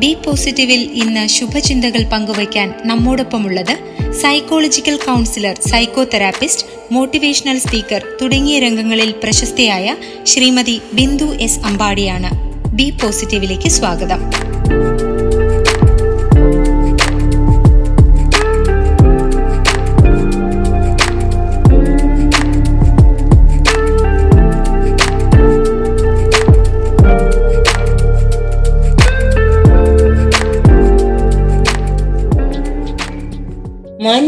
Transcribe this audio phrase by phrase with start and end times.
[0.00, 3.72] B പോസിറ്റീവിൽ ഇന്ന് ശുഭചിന്തകൾ പങ്കുവയ്ക്കാൻ നമ്മോടൊപ്പമുള്ളത്
[4.20, 5.56] psychological counsellor
[6.04, 12.30] psychotherapist motivational speaker തുടങ്ങിയ രംഗങ്ങളിൽ പ്രശസ്തയായ ശ്രീമതി ബിന്ദു എസ് അമ്പാടിയാണ്
[12.72, 14.22] ബി പോസിറ്റീവിലേക്ക് സ്വാഗതം.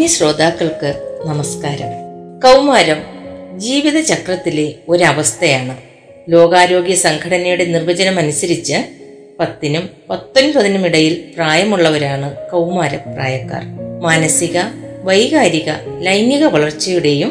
[0.03, 1.91] മാന്യ ശ്രോതാക്കൾക്ക് നമസ്കാരം.
[2.41, 3.03] കൗമാരം
[3.59, 5.77] ജീവിതചക്രത്തിലെ ഒരവസ്ഥയാണ്.
[6.29, 8.75] ലോകാരോഗ്യ സംഘടനയുടെ നിർവചനം അനുസരിച്ച്
[9.41, 13.63] പത്തിനും പത്തൊൻപതിനും ഇടയിൽ പ്രായമുള്ളവരാണ് കൗമാര പ്രായക്കാർ.
[14.03, 14.59] മാനസിക
[15.03, 17.31] വൈകാരിക ലൈംഗിക വളർച്ചയുടെയും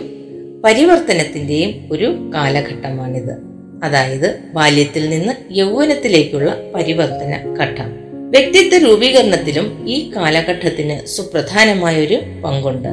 [0.64, 3.38] പരിവർത്തനത്തിന്റെയും ഒരു കാലഘട്ടമാണിത്.
[3.84, 8.01] അതായത് ബാല്യത്തിൽ നിന്ന് യൗവനത്തിലേക്കുള്ള പരിവർത്തന ഘട്ടം.
[8.32, 12.88] വ്യക്തിത്വ രൂപീകരണത്തിലും ഈ കാലഘട്ടത്തിന് സുപ്രധാനമായ ഒരു പങ്കുണ്ട്.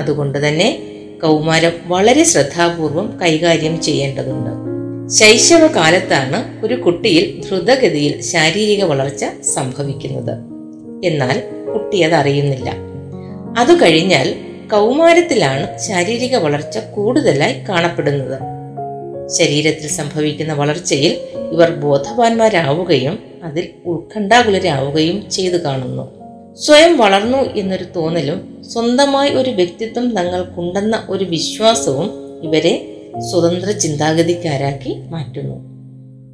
[0.00, 0.82] അതുകൊണ്ട് തന്നെ
[1.22, 4.50] കൗമാരം വളരെ ശ്രദ്ധാപൂർവം കൈകാര്യം ചെയ്യേണ്ടതുണ്ട്.
[5.12, 10.34] ശൈശവ കാലത്താണ് ഒരു കുട്ടിയിൽ ദ്രുതഗതിയിൽ ശാരീരിക വളർച്ച സംഭവിക്കുന്നത്.
[11.04, 12.72] എന്നാൽ കുട്ടി അതറിയുന്നില്ല
[13.58, 14.34] അത് കഴിഞ്ഞാൽ
[14.72, 18.38] കൗമാരത്തിലാണ് ശാരീരിക വളർച്ച കൂടുതലായി കാണപ്പെടുന്നത്.
[19.38, 26.24] ശരീരത്തിൽ സംഭവിക്കുന്ന വളർച്ചയിൽ ഇവർ ബോധവാന്മാരാവുകയും അതിൽ ഉത്കണ്ഠാകുലരാവുകയും ചെയ്തു കാണുന്നു.
[26.54, 32.10] സ്വയം വളർന്നു എന്നൊരു തോന്നലും സ്വന്തമായി ഒരു വ്യക്തിത്വം തങ്ങൾക്കുണ്ടെന്ന ഒരു വിശ്വാസവും
[32.42, 32.96] ഇവരെ
[33.30, 35.56] സ്വതന്ത്ര ചിന്താഗതിക്കാരാക്കി മാറ്റുന്നു.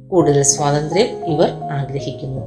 [0.09, 2.41] കൂടുതൽ സ്വാതന്ത്ര്യം ഇവർ ആഗ്രഹിക്കുന്നു.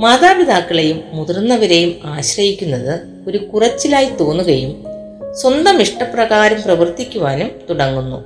[0.00, 4.84] മാതാപിതാക്കളെയും മുതിർന്നവരെയും ആശ്രയിക്കുന്നത് ഒരു കുറച്ചിലായി തോന്നുകയും
[5.32, 8.20] സ്വന്തം ഇഷ്ടപ്രകാരം പ്രവർത്തിക്കുവാനും തുടങ്ങുന്നു.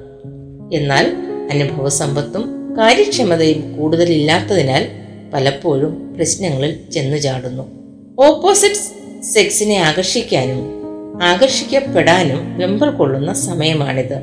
[0.75, 1.17] എന്നാൽ
[1.53, 4.89] അനുഭവ സമ്പത്തും കാര്യക്ഷമതയും കൂടുതലില്ലാത്തതിനാൽ
[5.35, 7.65] പലപ്പോഴും പ്രശ്നങ്ങളിൽ ചെന്നു ചാടുന്നു.
[8.19, 10.83] ഓപ്പോസിറ്റ് സെക്സിനെ ആകർഷിക്കാനും
[11.23, 14.17] ആകർഷിക്കപ്പെടാനും വെമ്പൽ കൊള്ളുന്ന സമയമാണിത്.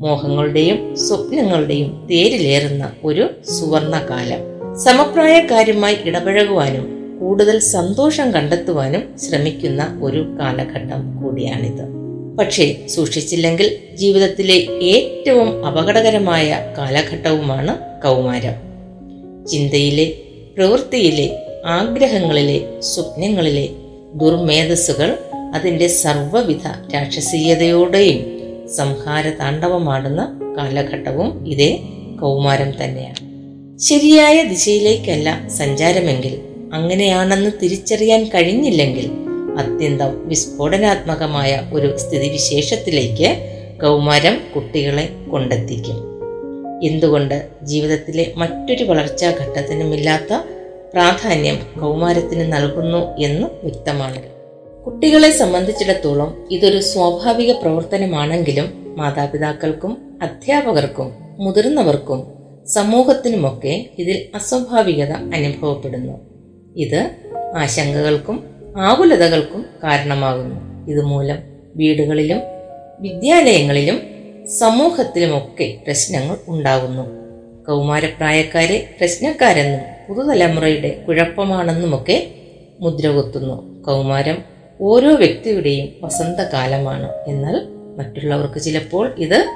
[0.00, 4.40] മോഹങ്ങളുടെയും സ്വപ്നങ്ങളുടെയും തേരിലേറുന്ന ഒരു സുവർണകാലം.
[4.78, 12.04] സമപ്രായക്കാരുമായി ഇടപഴകുവാനും കൂടുതൽ സന്തോഷം കണ്ടെത്തുവാനും ശ്രമിക്കുന്ന ഒരു കാലഘട്ടം കൂടിയാണിത്.
[12.38, 18.74] പക്ഷേ സൂക്ഷിച്ചില്ലെങ്കിൽ ജീവിതത്തിലെ ഏറ്റവും അപകടകരമായ കാലഘട്ടവുമാണ് കൗമാരം.
[19.46, 20.12] ചിന്തയിലെ
[20.56, 23.68] പ്രവൃത്തിയിലെ ആഗ്രഹങ്ങളിലെ സ്വപ്നങ്ങളിലെ
[24.14, 25.18] ദുർമേധസ്സുകൾ
[25.54, 28.34] അതിന്റെ സർവവിധ രാക്ഷസീയതയോടെയും
[28.68, 31.78] സംഹാര താണ്ഡവമാടുന്ന കാലഘട്ടവും ഇതേ
[32.20, 33.34] കൗമാരം തന്നെയാണ്.
[33.78, 36.40] ശരിയായ ദിശയിലേക്കല്ല സഞ്ചാരമെങ്കിൽ
[36.72, 39.10] അങ്ങനെയാണെന്ന് തിരിച്ചറിയാൻ കഴിഞ്ഞില്ലെങ്കിൽ
[39.58, 43.36] അത്യന്തം വിസ്ഫോടനാത്മകമായ ഒരു സ്ഥിതിവിശേഷത്തിലേക്ക്
[43.80, 46.13] കൗമാരം കുട്ടികളെ കൊണ്ടെത്തിക്കും.
[46.82, 50.42] എന്തുകൊണ്ട് ജീവിതത്തിലെ മറ്റൊരു വളർച്ചാ ഘട്ടത്തിനുമില്ലാത്ത
[50.92, 54.22] പ്രാധാന്യം കൗമാരത്തിന് നൽകുന്നു എന്ന് വ്യക്തമാണ്.
[54.84, 62.34] കുട്ടികളെ സംബന്ധിച്ചിടത്തോളം ഇതൊരു സ്വാഭാവിക പ്രവർത്തനമാണെങ്കിലും മാതാപിതാക്കൾക്കും അധ്യാപകർക്കും മുതിർന്നവർക്കും
[62.66, 66.12] സമൂഹത്തിനുമൊക്കെ ഇതിൽ അസ്വാഭാവികത അനുഭവപ്പെടുന്നു.
[66.76, 67.10] ഇത്
[67.56, 68.44] ആശങ്കകൾക്കും
[68.76, 70.90] ആകുലതകൾക്കും കാരണമാകുന്നു.
[70.90, 71.38] ഇതുമൂലം
[71.76, 72.38] വീടുകളിലും
[73.00, 74.13] വിദ്യാലയങ്ങളിലും
[74.48, 77.02] സമൂഹത്തിലുമൊക്കെ പ്രശ്നങ്ങൾ ഉണ്ടാകുന്നു.
[77.64, 82.34] കൗമാരപ്രായക്കാരെ പ്രശ്നക്കാരെന്നും പുതുതലമുറയുടെ കുഴപ്പമാണെന്നുമൊക്കെ
[82.80, 83.82] മുദ്രകുത്തുന്നു.
[83.82, 84.44] കൗമാരം
[84.80, 87.12] ഓരോ വ്യക്തിയുടെയും വസന്തകാലമാണ്.
[87.26, 87.68] എന്നാൽ
[87.98, 89.54] മറ്റുള്ളവർക്ക് ചിലപ്പോൾ ഇത്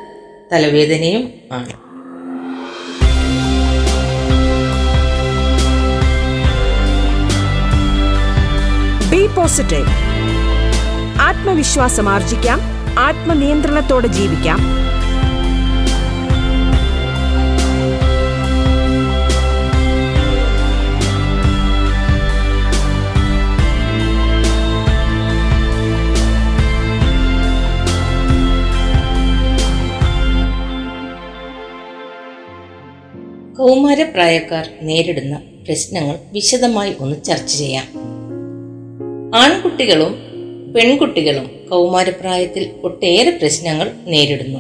[0.53, 1.89] തലവേദനയും ആണ്.
[9.37, 9.87] പോസിറ്റീവ്
[11.21, 14.61] ആത്മവിശ്വാസം ആർജിക്കാം ആത്മനിയന്ത്രണത്തോടെ ജീവിക്കാം.
[33.59, 35.37] കൗമാരപ്രായക്കാർ നേരിടുന്ന
[35.67, 37.87] പ്രശ്നങ്ങൾ വിശദമായി ഒന്ന് ചർച്ച ചെയ്യാം.
[39.37, 40.28] ആൺകുട്ടികളും
[40.75, 44.59] പെൺകുട്ടികളും കൗമാരപ്രായത്തിൽ ഒട്ടേറെ പ്രശ്നങ്ങൾ നേരിടുന്നു.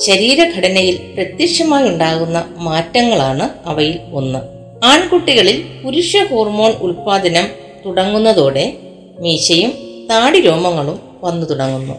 [0.00, 4.38] ശരീരഘടനയിൽ പ്രത്യക്ഷമായി ഉണ്ടാകുന്ന മാറ്റങ്ങളാണ് അവയിൽ ഒന്ന്.
[4.84, 7.48] ആൺകുട്ടികളിൽ പുരുഷ ഹോർമോൺ ഉൽപാദനം
[7.86, 8.72] തുടങ്ങുന്നതോടെ
[9.18, 9.70] മീശയും
[10.10, 11.94] താടി രോമങ്ങളും വന്നു തുടങ്ങുന്നു.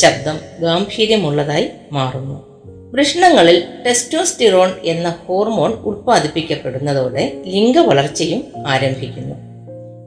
[0.00, 2.54] ശബ്ദം ഗാംഭീര്യമുള്ളതായി മാറുന്നു.
[2.92, 9.34] വൃഷ്ണങ്ങളിൽ ടെസ്റ്റോസ്റ്റിറോൺ എന്ന ഹോർമോൺ ഉൽപ്പാദിപ്പിക്കപ്പെടുന്നതോടെ ലിംഗവളർച്ചയും ആരംഭിക്കുന്നു.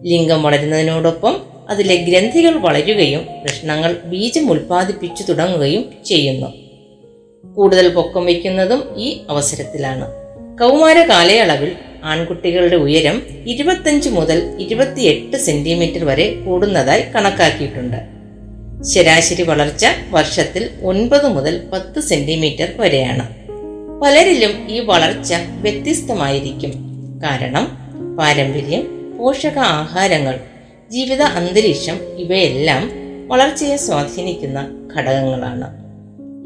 [0.06, 6.54] ലിംഗം വളരുന്നതിനോടൊപ്പം അതിലെ ഗ്രന്ഥികൾ വളരുകയും കൃഷ്ണങ്ങൾ ബീജം ഉൽപ്പാദിപ്പിച്ചു തുടങ്ങുകയും ചെയ്യുന്നു.
[7.56, 10.12] കൂടുതൽ പൊക്കം വയ്ക്കുന്നതും ഈ അവസരത്തിലാണ്.
[10.60, 11.72] കൗമാര കാലയളവിൽ
[12.04, 17.98] ആൺകുട്ടികളുടെ ഉയരം ഇരുപത്തഞ്ച് മുതൽ ഇരുപത്തിയെട്ട് സെന്റിമീറ്റർ വരെ കൂടുന്നതായി കണക്കാക്കിയിട്ടുണ്ട്.
[18.84, 23.36] ശരാശരി വളർച്ച വർഷത്തിൽ ഒൻപത് മുതൽ പത്ത് സെന്റിമീറ്റർ വരെയാണ്.
[24.02, 26.72] പലരിലും ഈ വളർച്ച വ്യത്യസ്തമായിരിക്കും.
[27.24, 27.78] കാരണം
[28.16, 30.40] പാരമ്പര്യം പോഷക ആഹാരങ്ങൾ
[30.92, 32.92] ജീവിത അന്തരീക്ഷം ഇവയെല്ലാം
[33.28, 35.88] വളർച്ചയെ സ്വാധീനിക്കുന്ന ഘടകങ്ങളാണ്.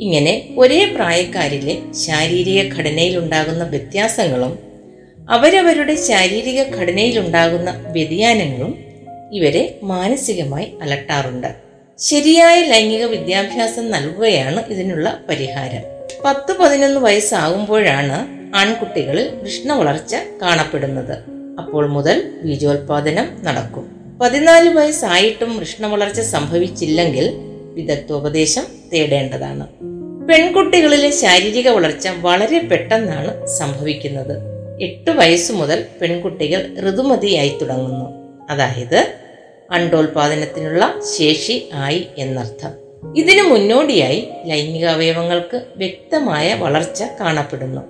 [0.02, 4.60] ഇങ്ങനെ ഒരേ പ്രായക്കാരിലെ ശാരീരിക ഘടനയിലുണ്ടാകുന്ന വ്യത്യാസങ്ങളും
[5.30, 8.78] അവരവരുടെ ശാരീരിക ഘടനയിലുണ്ടാകുന്ന വ്യതിയാനങ്ങളും
[9.34, 11.48] ഇവരെ മാനസികമായി അലട്ടാറുണ്ട്.
[11.98, 15.82] ശരിയായ ലൈംഗിക വിദ്യാഭ്യാസം നൽകുകയാണ് ഇതിനുള്ള പരിഹാരം.
[16.26, 21.18] പത്ത് പതിനൊന്ന് വയസ്സാകുമ്പോഴാണ് ആൺകുട്ടികളിൽ കൃഷ്ണ വളർച്ച കാണപ്പെടുന്നത്.
[21.60, 24.01] അപ്പോൾ മുതൽ ബീജോത്പാദനം നടക്കും.
[24.22, 27.34] പതിനാല് വയസ്സായിട്ടും കൃഷ്ണ വളർച്ച സംഭവിച്ചില്ലെങ്കിൽ
[27.74, 28.64] വിദഗ്ധോപദേശം
[28.94, 29.68] തേടേണ്ടതാണ്.
[30.28, 34.38] പെൺകുട്ടികളിലെ ശാരീരിക വളർച്ച വളരെ പെട്ടെന്നാണ് സംഭവിക്കുന്നത്.
[34.82, 38.06] എട്ട് വയസ്സു മുതൽ പെൺകുട്ടികൾ ഋതുമതിയായി തുടങ്ങുന്നു.
[38.50, 39.14] അതായത്
[39.72, 42.72] അണ്ടോൽപാദനത്തിനുള്ള ശേഷി ആയി എന്നർത്ഥം.
[43.18, 47.82] ഇതിനു മുന്നോടിയായി ലൈംഗിക അവയവങ്ങൾക്ക് വ്യക്തമായ വളർച്ച കാണപ്പെടുന്നു.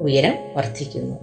[0.00, 1.16] ഉയരം വർദ്ധിക്കുന്നു.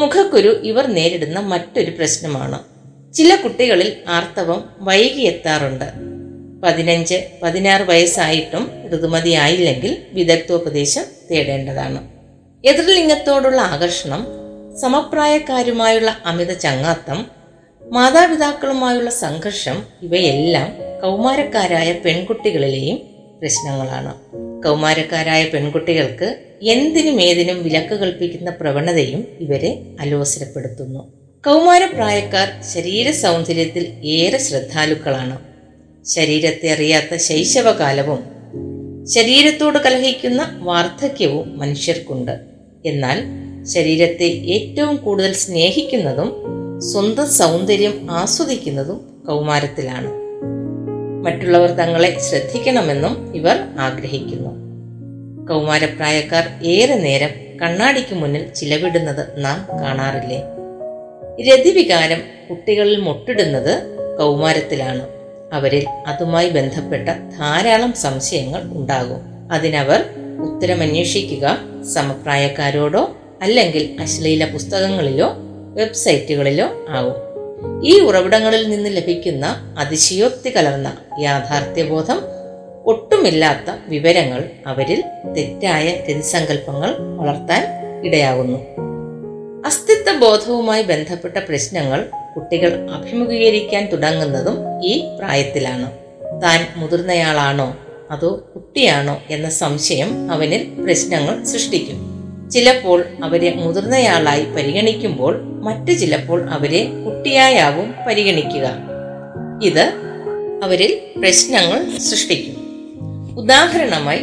[0.00, 2.73] മുഖക്കുരു ഇവർ നേരിടുന്ന മറ്റൊരു പ്രശ്നമാണ്.
[3.14, 5.84] ചില കുട്ടികളിൽ ആർത്തവം വൈകിയെത്താറുണ്ട്.
[6.62, 12.00] പതിനഞ്ച് പതിനാറ് വയസ്സായിട്ടും ഋതുമതിയായില്ലെങ്കിൽ വിദഗ്ധോപദേശം തേടേണ്ടതാണ്.
[12.64, 14.26] എതിർലിംഗത്തോടുള്ള ആകർഷണം
[14.76, 17.26] സമപ്രായക്കാരുമായുള്ള അമിത ചങ്ങാത്തം
[17.90, 20.70] മാതാപിതാക്കളുമായുള്ള സംഘർഷം ഇവയെല്ലാം
[21.02, 22.96] കൗമാരക്കാരായ പെൺകുട്ടികളിലെയും
[23.40, 24.14] പ്രശ്നങ്ങളാണ്.
[24.62, 31.23] കൗമാരക്കാരായ പെൺകുട്ടികൾക്ക് എന്തിനും ഏതിനും വിലക്ക് കൽപ്പിക്കുന്ന പ്രവണതയും ഇവരെ അലോസരപ്പെടുത്തുന്നു.
[31.46, 35.38] കൗമാരപ്രായക്കാർ ശരീര സൗന്ദര്യത്തിൽ ഏറെ ശ്രദ്ധാലുക്കളാണ്.
[36.04, 38.24] ശരീരത്തെ അറിയാത്ത ശൈശവകാലവും
[39.06, 42.40] ശരീരത്തോട് കലഹിക്കുന്ന വാർദ്ധക്യവും മനുഷ്യർക്കുണ്ട്.
[42.86, 43.22] എന്നാൽ
[43.64, 46.32] ശരീരത്തെ ഏറ്റവും കൂടുതൽ സ്നേഹിക്കുന്നതും
[46.92, 50.10] സ്വന്തം സൗന്ദര്യം ആസ്വദിക്കുന്നതും കൗമാരത്തിലാണ്.
[51.24, 54.50] മറ്റുള്ളവർ തങ്ങളെ ശ്രദ്ധിക്കണമെന്നും ഇവർ ആഗ്രഹിക്കുന്നു.
[55.46, 57.30] കൗമാരപ്രായക്കാർ ഏറെ നേരം
[57.62, 60.42] കണ്ണാടിക്ക് മുന്നിൽ ചിലവിടുന്നത് നാം കാണാറില്ലേ?
[61.40, 63.82] രതിവികാരം കുട്ടികളിൽ മുട്ടിടുന്നത്
[64.18, 65.08] കൗമാരത്തിലാണ്.
[65.52, 69.52] അവരിൽ അതുമായി ബന്ധപ്പെട്ട ധാരാളം സംശയങ്ങൾ ഉണ്ടാകും.
[69.52, 70.04] അതിനവർ
[70.40, 71.58] ഉത്തരമന്വേഷിക്കുക
[71.94, 75.32] സമപ്രായക്കാരോടോ അല്ലെങ്കിൽ അശ്ലീല പുസ്തകങ്ങളിലോ
[75.74, 77.14] വെബ്സൈറ്റുകളിലോ ആവും.
[77.86, 82.20] ഈ ഉറവിടങ്ങളിൽ നിന്ന് ലഭിക്കുന്ന അതിശയോക്തി കലർന്ന യാഥാർത്ഥ്യബോധം
[82.84, 85.02] ഒട്ടുമില്ലാത്ത വിവരങ്ങൾ അവരിൽ
[85.36, 87.66] തെറ്റായ രതിസങ്കല്പങ്ങൾ വളർത്താൻ
[88.06, 88.84] ഇടയാകുന്നു.
[89.64, 95.92] അസ്തിത്വ ബോധവുമായി ബന്ധപ്പെട്ട പ്രശ്നങ്ങൾ കുട്ടികൾ അഭിമുഖീകരിക്കാൻ തുടങ്ങുന്നതും ഈ പ്രായത്തിലാണ്.
[96.42, 97.76] താൻ മുതിർന്നയാളാണോ?
[98.10, 99.22] അതോ കുട്ടിയാണോ?
[99.30, 102.14] എന്ന സംശയം അവനിൽ പ്രശ്നങ്ങൾ സൃഷ്ടിക്കും.
[102.50, 108.76] ചിലപ്പോൾ അവരെ മുതിർന്നയാളായി പരിഗണിക്കുമ്പോൾ മറ്റു ചിലപ്പോൾ അവരെ കുട്ടിയായാവും പരിഗണിക്കുക.
[109.62, 109.92] ഇത്
[110.62, 112.56] അവരിൽ പ്രശ്നങ്ങൾ സൃഷ്ടിക്കും.
[113.38, 114.20] ഉദാഹരണമായി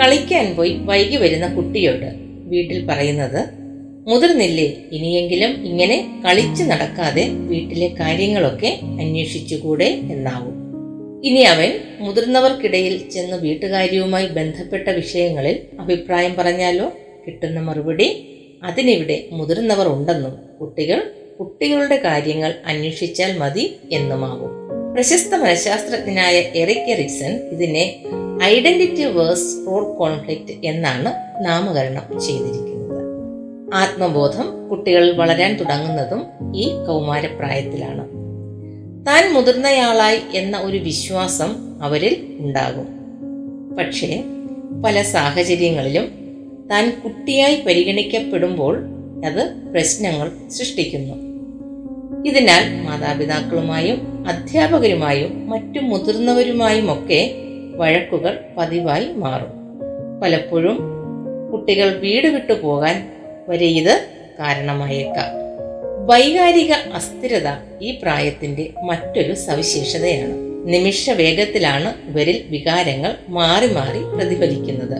[0.00, 2.14] കളിക്കാൻ പോയി വൈകി വരുന്ന കുട്ടിയോട്
[2.46, 3.65] വീട്ടിൽ പറയുന്നത്
[4.06, 4.74] മുതിർന്നില്ലേ?
[4.92, 10.54] ഇനിയെങ്കിലും ഇങ്ങനെ കളിച്ചു നടക്കാതെ വീട്ടിലെ കാര്യങ്ങളൊക്കെ അന്വേഷിച്ചുകൂടെ എന്നാവും.
[11.24, 11.70] ഇനി അവൻ
[12.00, 16.92] മുതിർന്നവർക്കിടയിൽ ചെന്ന് വീട്ടുകാര്യവുമായി ബന്ധപ്പെട്ട വിഷയങ്ങളിൽ അഭിപ്രായം പറഞ്ഞാലോ?
[17.26, 18.08] കിട്ടുന്ന മറുപടി
[18.62, 21.10] അതിനിവിടെ മുതിർന്നവർ ഉണ്ടെന്നും കുട്ടികൾ
[21.40, 24.52] കുട്ടികളുടെ കാര്യങ്ങൾ അന്വേഷിച്ചാൽ മതി എന്നുമാവും.
[24.94, 28.02] പ്രശസ്ത മനഃശാസ്ത്രജ്ഞനായ എറിക് എറിക്സൺ ഇതിനെ
[28.42, 31.12] ഐഡന്റിറ്റി വേഴ്സ് റോൾ കോൺഫ്ലിക്റ്റ് എന്നാണ്
[31.44, 32.65] നാമകരണം ചെയ്തിരിക്കുന്നത്.
[33.74, 36.22] ആത്മബോധം കുട്ടികൾ വളരാൻ തുടങ്ങുന്നതും
[36.56, 38.08] ഈ കൗമാരപ്രായത്തിലാണ്.
[39.06, 42.88] താൻ മുതിർന്നയാളായി എന്ന ഒരു വിശ്വാസം അവരിൽ ഉണ്ടാകും.
[43.76, 44.24] പക്ഷേ
[44.84, 46.04] പല സാഹചര്യങ്ങളിലും
[46.70, 48.78] താൻ കുട്ടിയായി പരിഗണിക്കപ്പെടുമ്പോൾ
[49.26, 51.14] അത് പ്രശ്നങ്ങൾ സൃഷ്ടിക്കുന്നു.
[52.26, 57.34] ഇതിനാൽ മാതാപിതാക്കളുമായും അധ്യാപകരുമായും മറ്റു മുതിർന്നവരുമായുമൊക്കെ
[57.76, 59.56] വഴക്കുകൾ പതിവായി മാറും.
[60.22, 60.78] പലപ്പോഴും
[61.52, 63.15] കുട്ടികൾ വീട് വിട്ടു പോകാൻ
[63.48, 64.06] വരെ ഇത്
[64.38, 65.46] കാരണമായേക്കാം.
[66.06, 67.48] വൈകാരിക അസ്ഥിരത
[67.82, 70.32] ഈ പ്രായത്തിന്റെ മറ്റൊരു സവിശേഷതയാണ്.
[70.72, 74.98] നിമിഷ വേഗത്തിലാണ് ഇവരിൽ വികാരങ്ങൾ മാറി മാറി പ്രതിഫലിക്കുന്നത്.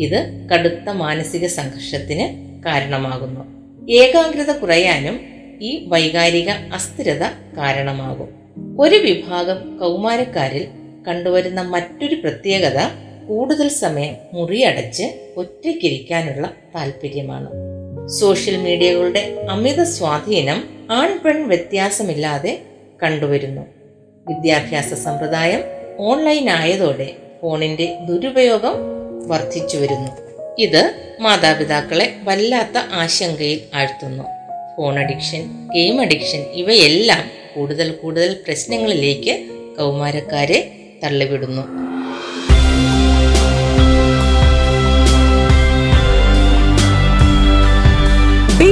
[0.00, 3.44] ഇത് കടുത്ത മാനസിക സംഘർഷത്തിന് കാരണമാകുന്നു.
[3.90, 5.20] ഏകാഗ്രത കുറയാനും
[5.60, 7.22] ഈ വൈകാരിക അസ്ഥിരത
[7.56, 8.28] കാരണമാകും.
[8.80, 10.66] ഒരു വിഭാഗം കൗമാരക്കാരിൽ
[11.08, 12.78] കണ്ടുവരുന്ന മറ്റൊരു പ്രത്യേകത
[13.28, 17.73] കൂടുതൽ സമയം മുറിയടച്ച് ഒറ്റയ്ക്കിരിക്കാനുള്ള താല്പര്യമാണ്
[18.08, 22.62] സോഷ്യൽ മീഡിയകളുടെ അമിത സ്വാധീനം ആൺ പെൺ വ്യത്യാസമില്ലാതെ
[23.02, 23.62] കണ്ടുവരുന്നു.
[24.28, 25.60] വിദ്യാഭ്യാസ സമ്പ്രദായം
[25.98, 28.72] ഓൺലൈൻ ആയതോടെ ഫോണിന്റെ ദുരുപയോഗം
[29.28, 30.10] വർദ്ധിച്ചു വരുന്നു.
[30.58, 34.24] ഇത് മാതാപിതാക്കളെ വല്ലാത്ത ആശങ്കയിൽ ആഴ്ത്തുന്നു.
[34.76, 39.46] ഫോൺ അഡിക്ഷൻ ഗെയിം അഡിക്ഷൻ ഇവയെല്ലാം കൂടുതൽ കൂടുതൽ പ്രശ്നങ്ങളിലേക്ക്
[39.78, 40.72] കൗമാരക്കാരെ
[41.04, 41.93] തള്ളിവിടുന്നു.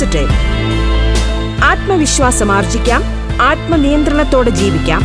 [0.00, 0.34] പോസിറ്റീവ്
[1.64, 3.02] ആത്മവിശ്വാസം ആർജിക്കാം
[3.42, 5.02] ആത്മനിയന്ത്രണത്തോടെ ജീവിക്കാം.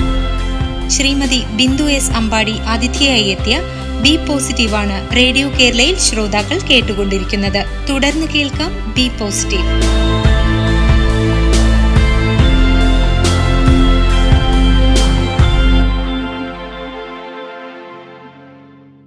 [0.89, 3.57] ശ്രീമതി ബിന്ദു എസ് അമ്പാടി അതിഥിയായി എത്തിയ
[4.03, 7.61] ബി പോസിറ്റീവാണ് റേഡിയോ കേരളയിൽ ശ്രോതാക്കൾ കേട്ടുകൊണ്ടിരിക്കുന്നത്.
[7.89, 9.67] തുടർന്ന് കേൾക്കാം ബി പോസിറ്റീവ്.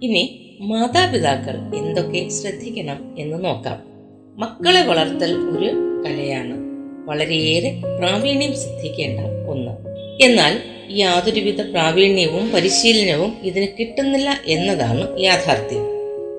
[0.03, 0.25] ഇനി
[0.61, 3.88] മാതാപിതാക്കൾ എന്തൊക്കെ ശ്രദ്ധിക്കണം എന്ന് നോക്കാം.
[4.39, 6.57] മക്കളെ വളർത്തൽ ഒരു കലയാണ്.
[7.09, 9.73] വളരെയേറെ പ്രാവീണ്യം സിദ്ധിക്കേണ്ട ഒന്ന്.
[10.25, 10.59] എന്നാൽ
[10.91, 15.85] യാതൊരുവിധ പ്രാവീണ്യവും പരിശീലനവും ഇതിന് കിട്ടുന്നില്ല എന്നതാണ് യാഥാർത്ഥ്യം.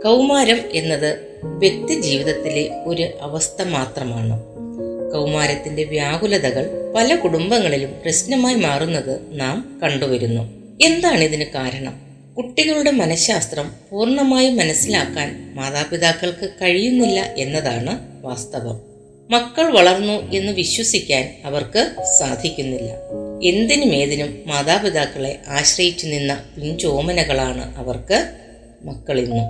[0.03, 4.44] കൗമാരം എന്നത് വ്യക്തി ജീവിതത്തിലെ ഒരു അവസ്ഥ മാത്രമാണ്.
[5.13, 10.41] കൗമാരത്തിന്റെ വ്യാകുലതകൾ പല കുടുംബങ്ങളിലും പ്രശ്നമായി മാറുന്നത് നാം കണ്ടുവരുന്നു.
[10.82, 12.09] എന്താണ് ഇതിന് കാരണം?
[12.38, 18.82] കുട്ടികളുടെ മനഃശാസ്ത്രം പൂർണമായും മനസ്സിലാക്കാൻ മാതാപിതാക്കൾക്ക് കഴിയുന്നില്ല എന്നതാണ് വാസ്തവം.
[19.30, 22.92] മക്കൾ വളർന്നു എന്ന് വിശ്വസിക്കാൻ അവർക്ക് സാധിക്കുന്നില്ല.
[23.44, 28.30] എന്തിനും ഏതിനും മാതാപിതാക്കളെ ആശ്രയിച്ചു നിന്ന പിഞ്ചോമനകളാണ് അവർക്ക്
[28.84, 29.46] മക്കളിന്നും.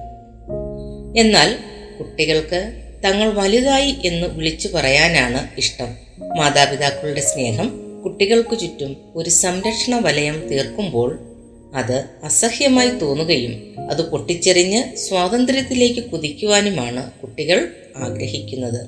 [1.18, 1.58] എന്നാൽ
[2.00, 2.74] കുട്ടികൾക്ക്
[3.06, 5.98] തങ്ങൾ വലുതായി എന്ന് വിളിച്ചു പറയാനാണ് ഇഷ്ടം.
[6.38, 11.29] മാതാപിതാക്കളുടെ സ്നേഹം കുട്ടികൾക്കു ചുറ്റും ഒരു സംരക്ഷണ വലയം തീർക്കുമ്പോൾ
[11.76, 18.88] അത് അസഹ്യമായി തോന്നുകയും അത് പൊട്ടിച്ചെറിഞ്ഞ് സ്വാതന്ത്ര്യത്തിലേക്ക് കുതിക്കുവാനുമാണ് കുട്ടികൾ ആഗ്രഹിക്കുന്നത്.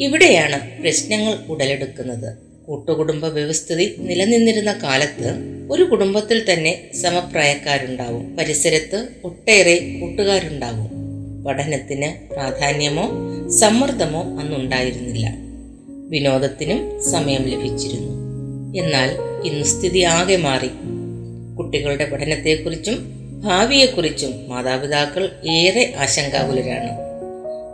[0.00, 2.38] ഇവിടെയാണ് പ്രശ്നങ്ങൾ ഉടലെടുക്കുന്നത്.
[2.66, 5.32] കൂട്ടുകുടുംബ വ്യവസ്ഥിതി നിലനിന്നിരുന്ന കാലത്ത്
[5.70, 8.36] ഒരു കുടുംബത്തിൽ തന്നെ സമപ്രായക്കാരുണ്ടാവും.
[8.36, 10.90] പരിസരത്ത് ഒട്ടേറെ കൂട്ടുകാരുണ്ടാവും.
[11.44, 13.10] പഠനത്തിന് പ്രാധാന്യമോ
[13.50, 15.34] സമ്മർദ്ദമോ അന്നുണ്ടായിരുന്നില്ല.
[16.08, 18.12] വിനോദത്തിനും സമയം ലഭിച്ചിരുന്നു.
[18.82, 19.16] എന്നാൽ
[19.46, 20.70] ഇന്ന് സ്ഥിതി ആകെ മാറി.
[21.58, 26.90] കുട്ടികളുടെ പഠനത്തെക്കുറിച്ചും ഭാവിയെക്കുറിച്ചും മാതാപിതാക്കൾ ഏറെ ആശങ്കാകുലരാണ്.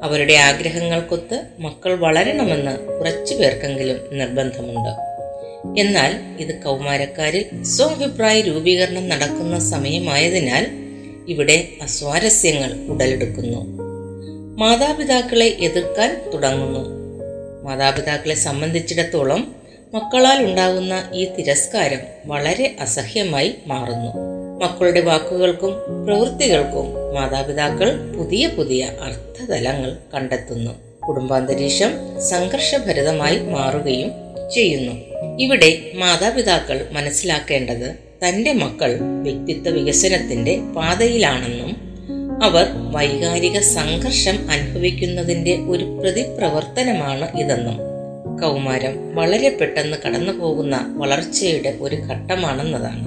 [0.03, 5.13] അവരുടെ ആഗ്രഹങ്ങൾക്കൊത്ത് മക്കൾ വളരണമെന്ന് കുറച്ചു പേർക്കെങ്കിലും നിർബന്ധമുണ്ട്.
[5.81, 10.67] എന്നാൽ ഇത് കൗമാരക്കാരിൽ സ്വാഭിപ്രായ രൂപീകരണം നടക്കുന്ന സമയമായതിനാൽ
[11.29, 13.83] ഇവിടെ അസ്വാരസ്യങ്ങൾ ഉടലെടുക്കുന്നു.
[14.59, 17.03] മാതാപിതാക്കളെ എതിർക്കാൻ തുടങ്ങുന്നു.
[17.63, 19.62] മാതാപിതാക്കളെ സംബന്ധിച്ചിടത്തോളം
[19.95, 24.13] മക്കളാൽ ഉണ്ടാകുന്ന ഈ തിരസ്കാരം വളരെ അസഹ്യമായി മാറുന്നു.
[24.65, 25.73] മക്കളുടെ വാക്കുകൾക്കും
[26.07, 30.71] പ്രവൃത്തികൾക്കും മാതാപിതാക്കൾ പുതിയ പുതിയ അർത്ഥതലങ്ങൾ കണ്ടെത്തുന്നു.
[31.09, 34.11] കുടുംബാന്തരീക്ഷം സംഘർഷഭരിതമായി മാറുകയും
[34.55, 34.93] ചെയ്യുന്നു.
[35.39, 37.95] ഇവിടെ മാതാപിതാക്കൾ മനസ്സിലാക്കേണ്ടത്
[38.27, 41.93] തന്റെ മക്കൾ വ്യക്തിത്വ വികസനത്തിന്റെ പാതയിലാണെന്നും
[42.43, 47.92] അവർ വൈകാരിക സംഘർഷം അനുഭവിക്കുന്നതിന്റെ ഒരു പ്രതിപ്രവർത്തനമാണ് ഇതെന്നും.
[48.43, 53.05] കൗമാരം വളരെ പെട്ടെന്ന് കടന്നു പോകുന്ന വളർച്ചയുടെ ഒരു ഘട്ടമാണെന്നതാണ്.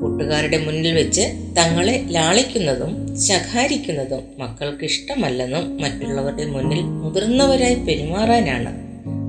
[0.00, 1.24] കൂട്ടുകാരുടെ മുന്നിൽ വെച്ച്
[1.58, 8.72] തങ്ങളെ ലാളിക്കുന്നതും ശകാരിക്കുന്നതും മക്കൾക്ക് ഇഷ്ടമല്ലെന്നും മറ്റുള്ളവരുടെ മുന്നിൽ മുതിർന്നവരായി പെരുമാറാനാണ്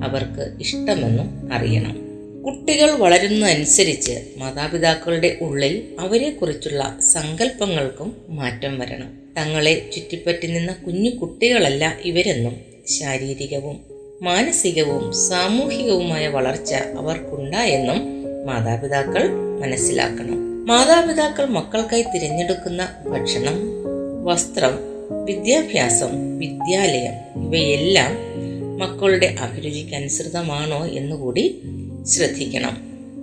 [0.03, 1.95] അവർക്ക് ഇഷ്ടമെന്നും അറിയണം.
[2.45, 9.09] കുട്ടികൾ വളരുന്നതനുസരിച്ച് മാതാപിതാക്കളുടെ ഉള്ളിൽ അവരെക്കുറിച്ചുള്ള സങ്കല്പങ്ങൾക്കും മാറ്റം വരണം.
[9.37, 12.55] തങ്ങളെ ചുറ്റിപ്പറ്റി നിന്ന കുഞ്ഞു കുട്ടികളല്ല ഇവരെന്നും
[12.99, 17.97] ശാരീരികവും മാനസികവും സാമൂഹികവുമായ വളർച്ച അവർക്കുണ്ടായെന്നും
[18.47, 19.29] മാതാപിതാക്കൾ
[19.61, 20.65] മനസ്സിലാക്കണം.
[20.65, 23.55] മാതാപിതാക്കൾ മക്കൾക്കായി തിരഞ്ഞെടുക്കുന്ന ഭക്ഷണം
[24.23, 24.71] വസ്ത്രം
[25.25, 28.11] വിദ്യാഭ്യാസം വിദ്യാലയം ഇവയെല്ലാം
[28.79, 31.61] മക്കളുടെ അഭിരുചിക്കനുസൃതമാണോ എന്നുകൂടി
[32.07, 32.77] ശ്രദ്ധിക്കണം.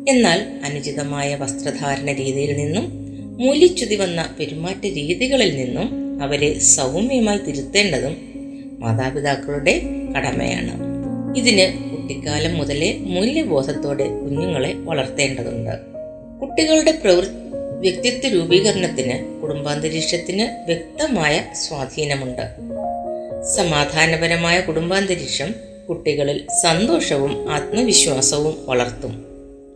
[0.08, 2.84] എന്നാൽ അനുചിതമായ വസ്ത്രധാരണ രീതിയിൽ നിന്നും
[3.46, 8.16] മൂല്യച്യുതി വന്ന പെരുമാറ്റ രീതികളിൽ നിന്നും അവരെ സൗമ്യമായി തിരുത്തേണ്ടതും
[8.78, 9.82] മാതാപിതാക്കളുടെ
[10.16, 10.85] കടമയാണ്.
[11.36, 15.70] ഇതിന് കുട്ടിക്കാലം മുതലേ മൂല്യബോധത്തോടെ കുഞ്ഞുങ്ങളെ വളർത്തേണ്ടതുണ്ട്.
[16.40, 17.24] കുട്ടികളുടെ പ്രവൃ
[17.80, 22.42] വ്യക്തിത്വ രൂപീകരണത്തിന് കുടുംബാന്തരീക്ഷത്തിന് വ്യക്തമായ സ്വാധീനമുണ്ട്.
[23.56, 25.54] സമാധാനപരമായ കുടുംബാന്തരീക്ഷം
[25.88, 29.24] കുട്ടികളിൽ സന്തോഷവും ആത്മവിശ്വാസവും വളർത്തും.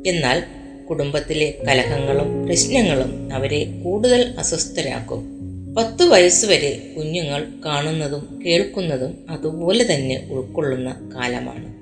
[0.07, 0.43] എന്നാൽ
[0.90, 5.39] കുടുംബത്തിലെ കലഹങ്ങളും പ്രശ്നങ്ങളും അവരെ കൂടുതൽ അസ്വസ്ഥരാക്കും.
[5.77, 11.81] പത്തു വയസ്സുവരെ കുഞ്ഞുങ്ങൾ കാണുന്നതും കേൾക്കുന്നതും അതുപോലെ തന്നെ ഉൾക്കൊള്ളുന്ന കാലമാണ്.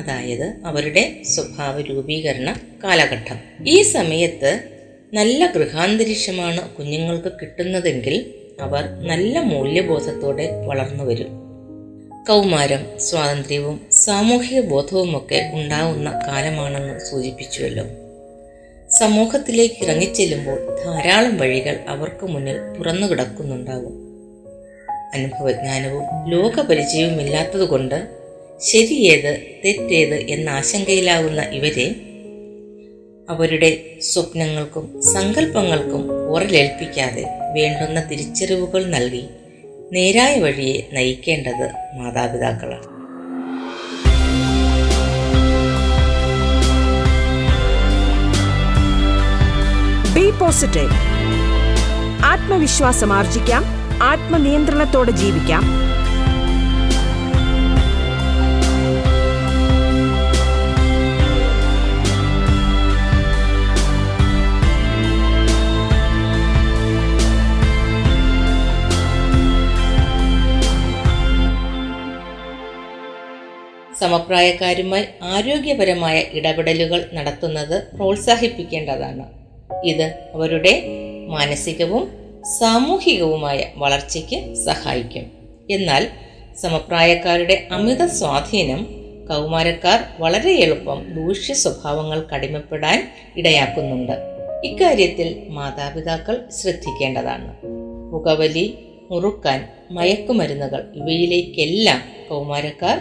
[0.00, 3.38] അതായത് അവരുടെ സ്വഭാവ രൂപീകരണ കാലഘട്ടം.
[3.66, 4.60] ഈ സമയത്ത്
[5.12, 11.28] നല്ല ഗൃഹാന്തരീക്ഷമാണ് കുഞ്ഞുങ്ങൾക്ക് കിട്ടുന്നതെങ്കിൽ അവർ നല്ല മൂല്യബോധത്തോടെ വളർന്നു വരും.
[12.28, 17.84] കൗമാരം സ്വാതന്ത്ര്യവും സാമൂഹിക ബോധവുമൊക്കെ ഉണ്ടാവുന്ന കാലമാണെന്ന് സൂചിപ്പിച്ചുവല്ലോ.
[18.90, 23.94] സമൂഹത്തിലേക്ക് ഇറങ്ങിച്ചെല്ലുമ്പോൾ ധാരാളം വഴികൾ അവർക്ക് മുന്നിൽ തുറന്നു കിടക്കുന്നുണ്ടാവും
[25.14, 28.08] അനുഭവജ്ഞാനവും ലോകപരിചയവും ഇല്ലാത്തതുകൊണ്ട്
[28.60, 31.94] ശരിയേത് തെറ്റേത് എന്ന ആശങ്കയിലാവുന്ന ഇവരെ
[33.30, 39.28] അവരുടെ സ്വപ്നങ്ങൾക്കും സങ്കല്പങ്ങൾക്കും ഉറലേൽപ്പിക്കാതെ വേണ്ടുന്ന തിരിച്ചറിവുകൾ നൽകി
[39.92, 42.89] നേരായ വഴിയെ നയിക്കേണ്ടത് മാതാപിതാക്കളാണ്.
[50.14, 50.96] ബി പോസിറ്റീവ്
[52.30, 53.62] ആത്മവിശ്വാസം ആർജിക്കാം.
[54.02, 55.64] ആത്മനിയന്ത്രണത്തോടെ ജീവിക്കാം.
[74.00, 79.39] സമപ്രായക്കാരുമായി ആരോഗ്യപരമായ ഇടപെടലുകൾ നടത്തുന്നത് പ്രോത്സാഹിപ്പിക്കേണ്ടതാണ്.
[79.84, 80.82] ഇത് അവരുടെ
[81.28, 82.12] മാനസികവും
[82.60, 85.30] സാമൂഹികവുമായ വളർച്ചയ്ക്ക് സഹായിക്കും.
[85.70, 86.06] എന്നാൽ
[86.56, 88.86] സമപ്രായക്കാരുടെ അമിത സ്വാധീനം
[89.28, 94.12] കൗമാരക്കാർ വളരെ എളുപ്പം ദൂഷ്യ സ്വഭാവങ്ങൾ കടിമപ്പെടാൻ ഇടയാക്കുന്നുണ്ട്.
[94.64, 97.56] ഇക്കാര്യത്തിൽ മാതാപിതാക്കൾ ശ്രദ്ധിക്കേണ്ടതാണ്.
[98.12, 98.78] പുകവലി
[99.10, 102.98] മുറുക്കാൻ മയക്കുമരുന്നുകൾ ഇവയിലേക്കെല്ലാം കൗമാരക്കാർ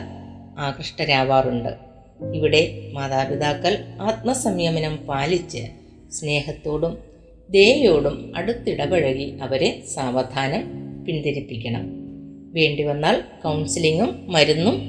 [0.60, 1.69] ആകൃഷ്ടരാവാറുണ്ട്.
[2.34, 5.67] ഇവിടെ മാതാപിതാക്കൾ ആത്മസംയമനം പാലിച്ച്
[6.12, 6.98] സ്നേഹത്തോടും
[7.50, 10.63] ദയോടും അടുത്തിടപഴകി അവരെ സാവധാനം
[11.06, 11.84] പിന്തിരിപ്പിക്കണം.
[12.54, 14.82] വേണ്ടി വന്നാൽ കൗൺസിലിങ്ങും മരുന്നും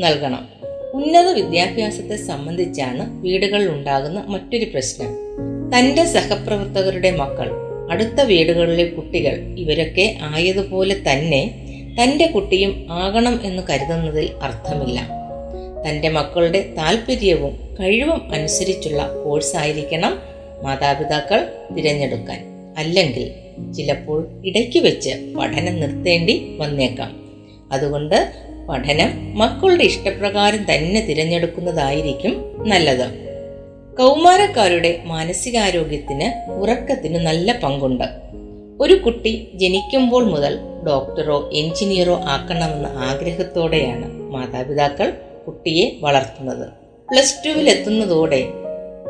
[0.00, 0.48] നൽകണം.
[0.94, 5.06] ഉന്നത വിദ്യാഭ്യാസത്തെ സംബന്ധിച്ചാണ് വീടുകളിൽ ഉണ്ടാകുന്ന മറ്റൊരു പ്രശ്നം.
[5.70, 7.50] തന്റെ സഹപ്രവർത്തകരുടെ മക്കൾ
[7.90, 11.62] അടുത്ത വീടുകളിലെ കുട്ടികൾ ഇവരൊക്കെ ആയതുപോലെ തന്നെ
[12.02, 15.08] തന്റെ കുട്ടിയും ആകണം എന്ന് കരുതുന്നതിൽ അർത്ഥമില്ല.
[15.88, 22.44] തന്റെ മക്കളുടെ താല്പര്യവും കഴിവും അനുസരിച്ചുള്ള കോഴ്സായിരിക്കണം മാതാപിതാക്കൾ തിരഞ്ഞെടുക്കാൻ
[22.78, 23.32] അല്ലെങ്കിൽ
[23.72, 27.30] ചിലപ്പോൾ ഇടയ്ക്ക് വെച്ച് പഠനം നിർത്തേണ്ടി വന്നേക്കാം.
[27.72, 28.32] അതുകൊണ്ട്
[28.68, 33.26] പഠനം മക്കളുടെ ഇഷ്ടപ്രകാരം തന്നെ തിരഞ്ഞെടുക്കുന്നതായിരിക്കും നല്ലത്.
[33.98, 38.04] കൗമാരക്കാരുടെ മാനസികാരോഗ്യത്തിന് ഉറക്കത്തിന് നല്ല പങ്കുണ്ട്.
[38.80, 45.12] ഒരു കുട്ടി ജനിക്കുമ്പോൾ മുതൽ ഡോക്ടറോ എഞ്ചിനീയറോ ആക്കണമെന്ന ആഗ്രഹത്തോടെയാണ് മാതാപിതാക്കൾ
[45.46, 46.68] കുട്ടിയെ വളർത്തുന്നത്.
[47.10, 48.48] പ്ലസ് ടുവിൽ എത്തുന്നതോടെ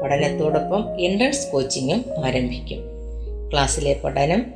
[0.02, 2.78] പഠനത്തോടൊപ്പം എൻട്രൻസ് കോച്ചിങ്ങും ആരംഭിക്കും.
[3.52, 4.46] ക്ലാസ്സിലെ പഠനം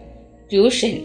[0.50, 0.98] ട്യൂഷൻ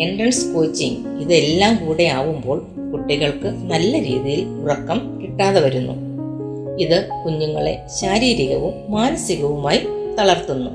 [0.00, 6.08] എൻട്രൻസ് കോച്ചിങ് ഇതെല്ലാം കൂടെ ആവുമ്പോൾ കുട്ടികൾക്ക് നല്ല രീതിയിൽ ഉറക്കം കിട്ടാതെ വരുന്നു.
[6.80, 9.80] ഇത് കുഞ്ഞുങ്ങളെ ശാരീരികവും മാനസികവുമായി
[10.18, 10.70] തളർത്തുന്നു.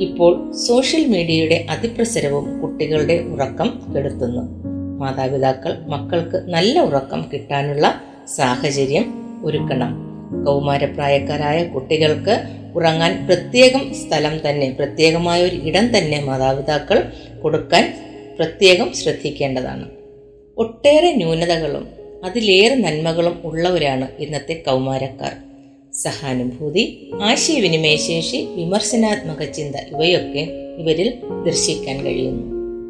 [0.00, 4.42] ഇപ്പോൾ സോഷ്യൽ മീഡിയയുടെ അതിപ്രസരവും കുട്ടികളുടെ ഉറക്കം കെടുത്തുന്നു.
[4.98, 8.02] മാതാപിതാക്കൾ മക്കൾക്ക് നല്ല ഉറക്കം കിട്ടാനുള്ള
[8.36, 10.09] സാഹചര്യം ഒരുക്കണം.
[10.46, 12.38] കൗമാരപ്രായക്കാരായ കുട്ടികൾക്ക്
[12.74, 17.12] ഉറങ്ങാൻ പ്രത്യേകം സ്ഥലം തന്നെ പ്രത്യേകമായ ഒരു ഇടം തന്നെ മാതാപിതാക്കൾ
[17.42, 17.94] കൊടുക്കാൻ
[18.38, 19.88] പ്രത്യേകം ശ്രദ്ധിക്കേണ്ടതാണ്.
[20.58, 21.88] ഒട്ടേറെ ന്യൂനതകളും
[22.24, 25.32] അതിലേറെ നന്മകളും ഉള്ളവരാണ് ഇന്നത്തെ കൗമാരക്കാർ.
[25.94, 31.14] സഹാനുഭൂതി ആശയവിനിമയ ശേഷി വിമർശനാത്മക ചിന്ത ഇവയൊക്കെ ഇവരിൽ
[31.46, 32.46] ദർശിക്കാൻ കഴിയുന്നു.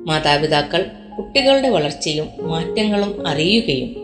[0.07, 0.85] മാതാപിതാക്കൾ
[1.17, 3.97] കുട്ടികളുടെ വളർച്ചയും മാറ്റങ്ങളും അറിയുകയും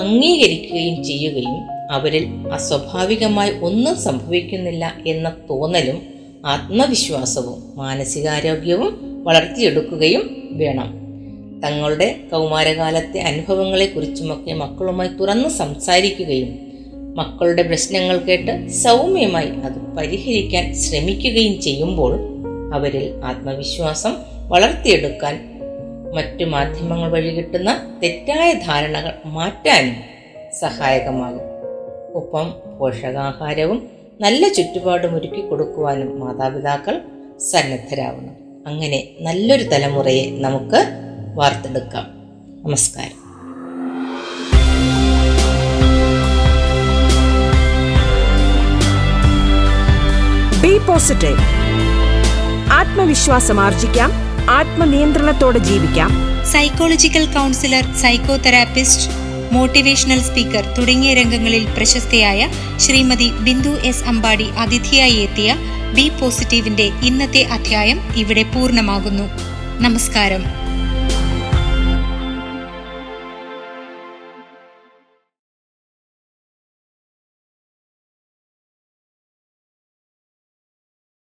[0.00, 5.98] അംഗീകരിക്കുകയും ചെയ്യുകയും അവരിൽ അസ്വാഭാവികമായി ഒന്നും സംഭവിക്കുന്നില്ല എന്ന തോന്നലും
[6.46, 8.92] ആത്മവിശ്വാസവും മാനസികാരോഗ്യവും
[9.24, 10.88] വളർത്തിയെടുക്കുകയും വേണം.
[11.64, 16.50] തങ്ങളുടെ കൗമാരകാലത്തെ അനുഭവങ്ങളെക്കുറിച്ചുമൊക്കെ മക്കളുമായി തുറന്ന് സംസാരിക്കുകയും
[17.16, 22.12] മക്കളുടെ പ്രശ്നങ്ങൾ കേട്ട് സൗമ്യമായി അത് പരിഹരിക്കാൻ ശ്രമിക്കുകയും ചെയ്യുമ്പോൾ
[22.74, 24.14] അവരിൽ ആത്മവിശ്വാസം
[24.48, 25.34] വളർത്തിയെടുക്കാൻ
[26.14, 27.70] മറ്റു മാധ്യമങ്ങൾ വഴി കിട്ടുന്ന
[28.02, 29.96] തെറ്റായ ധാരണകൾ മാറ്റാനും
[30.60, 31.51] സഹായകമാകും.
[32.14, 33.88] ഒപ്പം പോഷകാഹാരവും
[34.20, 37.00] നല്ല ചുറ്റുപാടും ഒരുക്കി കൊടുക്കുവാനും മാതാപിതാക്കൾ
[37.50, 38.36] സന്നദ്ധരാവണം.
[38.66, 40.84] അങ്ങനെ നല്ലൊരു തലമുറയെ നമുക്ക്
[41.34, 42.06] വാർത്തെടുക്കാം.
[42.66, 43.22] നമസ്കാരം.
[50.62, 51.36] ബി പോസിറ്റീവ്
[52.72, 54.12] ആത്മവിശ്വാസം ആർജിക്കാം.
[54.50, 56.10] ആത്മനിയന്ത്രണത്തോടെ ജീവിക്കാം.
[56.52, 59.21] Psychological counsellor psycho therapist
[59.52, 65.56] motivational speaker തുടങ്ങിയ രംഗങ്ങളിൽ പ്രശസ്തയായ ശ്രീമതി ബിന്ദു എസ് അമ്പാടി അതിഥിയായി എത്തിയ
[65.94, 69.26] ബി പോസിറ്റീവിന്റെ ഇന്നത്തെ അധ്യായം ഇവിടെ പൂർണമാകുന്നു.
[69.82, 70.61] നമസ്കാരം.